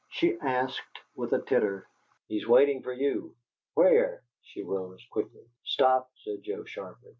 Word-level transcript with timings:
she 0.09 0.35
asked, 0.39 0.99
with 1.13 1.31
a 1.31 1.39
titter. 1.39 1.87
"He's 2.27 2.47
waiting 2.47 2.81
for 2.81 2.91
you." 2.91 3.35
"Where?" 3.75 4.23
She 4.41 4.63
rose 4.63 5.05
quickly. 5.11 5.45
"Stop," 5.63 6.09
said 6.25 6.41
Joe, 6.41 6.63
sharply. 6.65 7.09